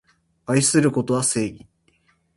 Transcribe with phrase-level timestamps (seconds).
[0.47, 1.67] 愛することは正義